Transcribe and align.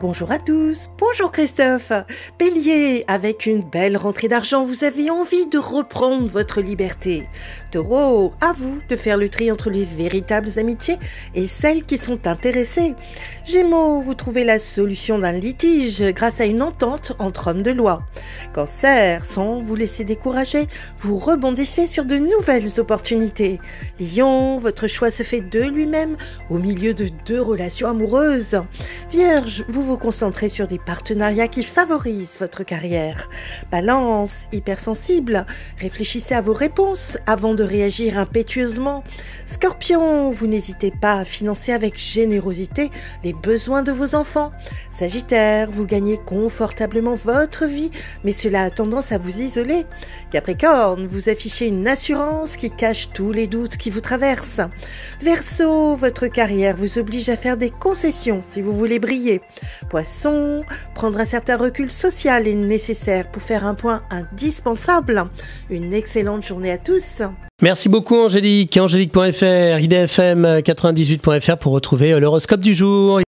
Bonjour 0.00 0.32
à 0.32 0.40
tous, 0.40 0.90
bonjour 0.98 1.30
Christophe. 1.30 1.92
Bélier, 2.36 3.04
avec 3.06 3.46
une 3.46 3.62
belle 3.62 3.96
rentrée 3.96 4.26
d'argent, 4.26 4.64
vous 4.64 4.82
avez 4.82 5.08
envie 5.08 5.46
de 5.46 5.56
reprendre 5.56 6.26
votre 6.26 6.60
liberté. 6.60 7.28
Taureau, 7.70 8.32
à 8.40 8.52
vous 8.54 8.80
de 8.88 8.96
faire 8.96 9.16
le 9.16 9.28
tri 9.28 9.52
entre 9.52 9.70
les 9.70 9.84
véritables 9.84 10.58
amitiés 10.58 10.98
et 11.36 11.46
celles 11.46 11.84
qui 11.84 11.96
sont 11.96 12.26
intéressées. 12.26 12.96
Gémeaux, 13.46 14.02
vous 14.02 14.14
trouvez 14.14 14.42
la 14.42 14.58
solution 14.58 15.20
d'un 15.20 15.30
litige 15.30 16.02
grâce 16.12 16.40
à 16.40 16.44
une 16.44 16.62
entente 16.62 17.14
entre 17.20 17.46
hommes 17.46 17.62
de 17.62 17.70
loi. 17.70 18.02
Cancer, 18.52 19.24
sans 19.24 19.60
vous 19.60 19.76
laisser 19.76 20.02
décourager, 20.02 20.66
vous 21.02 21.18
rebondissez 21.18 21.86
sur 21.86 22.04
de 22.04 22.16
nouvelles 22.16 22.80
opportunités. 22.80 23.60
Lion, 24.00 24.58
votre 24.58 24.88
choix 24.88 25.12
se 25.12 25.22
fait 25.22 25.40
de 25.40 25.62
lui-même 25.62 26.16
au 26.50 26.58
milieu 26.58 26.94
de 26.94 27.08
deux 27.26 27.40
relations 27.40 27.88
amoureuses. 27.88 28.60
Vierge, 29.12 29.64
vous 29.68 29.83
vous 29.84 29.98
concentrez 29.98 30.48
sur 30.48 30.66
des 30.66 30.78
partenariats 30.78 31.48
qui 31.48 31.62
favorisent 31.62 32.36
votre 32.40 32.64
carrière. 32.64 33.28
Balance, 33.70 34.48
hypersensible, 34.52 35.46
réfléchissez 35.78 36.34
à 36.34 36.40
vos 36.40 36.54
réponses 36.54 37.18
avant 37.26 37.54
de 37.54 37.62
réagir 37.62 38.18
impétueusement. 38.18 39.04
Scorpion, 39.46 40.30
vous 40.30 40.46
n'hésitez 40.46 40.90
pas 40.90 41.14
à 41.14 41.24
financer 41.24 41.72
avec 41.72 41.98
générosité 41.98 42.90
les 43.22 43.32
besoins 43.32 43.82
de 43.82 43.92
vos 43.92 44.14
enfants. 44.14 44.52
Sagittaire, 44.92 45.70
vous 45.70 45.86
gagnez 45.86 46.18
confortablement 46.24 47.14
votre 47.14 47.66
vie, 47.66 47.90
mais 48.24 48.32
cela 48.32 48.62
a 48.62 48.70
tendance 48.70 49.12
à 49.12 49.18
vous 49.18 49.40
isoler. 49.40 49.86
Capricorne, 50.30 51.06
vous 51.06 51.28
affichez 51.28 51.66
une 51.66 51.86
assurance 51.86 52.56
qui 52.56 52.70
cache 52.70 53.10
tous 53.12 53.32
les 53.32 53.46
doutes 53.46 53.76
qui 53.76 53.90
vous 53.90 54.00
traversent. 54.00 54.62
Verseau, 55.20 55.94
votre 55.96 56.26
carrière 56.26 56.76
vous 56.76 56.98
oblige 56.98 57.28
à 57.28 57.36
faire 57.36 57.56
des 57.56 57.70
concessions 57.70 58.42
si 58.46 58.62
vous 58.62 58.74
voulez 58.74 58.98
briller. 58.98 59.42
Poisson, 59.88 60.64
prendre 60.94 61.18
un 61.18 61.24
certain 61.24 61.56
recul 61.56 61.90
social 61.90 62.46
est 62.48 62.54
nécessaire 62.54 63.30
pour 63.30 63.42
faire 63.42 63.66
un 63.66 63.74
point 63.74 64.02
indispensable. 64.10 65.24
Une 65.70 65.92
excellente 65.92 66.44
journée 66.44 66.72
à 66.72 66.78
tous. 66.78 67.22
Merci 67.62 67.88
beaucoup 67.88 68.16
Angélique. 68.16 68.76
Angélique.fr, 68.76 69.78
idfm98.fr 69.78 71.56
pour 71.56 71.72
retrouver 71.72 72.18
l'horoscope 72.18 72.60
du 72.60 72.74
jour. 72.74 73.20